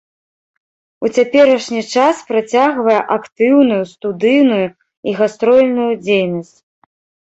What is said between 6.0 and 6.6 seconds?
дзейнасць.